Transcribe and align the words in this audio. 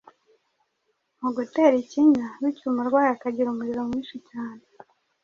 mu 1.21 1.29
gutera 1.37 1.75
ikinya 1.83 2.27
bityo 2.41 2.65
umurwayi 2.71 3.09
akagira 3.15 3.47
umuriro 3.49 3.81
mwinshi 3.87 4.17
cyane 4.29 4.63